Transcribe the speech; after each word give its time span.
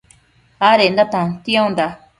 Enda 0.71 1.05
tanonda 1.13 1.87